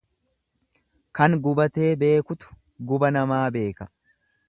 Kan 1.19 1.37
gubatee 1.47 1.91
beekutu 2.07 2.59
guba 2.93 3.15
namaa 3.19 3.47
beeka. 3.59 3.93